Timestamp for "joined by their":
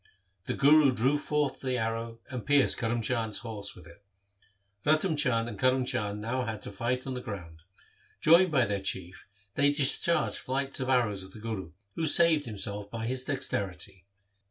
8.19-8.81